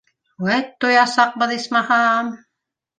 Үәт, 0.45 0.71
туясаҡбыҙ, 0.79 1.57
исмаһам. 1.61 2.37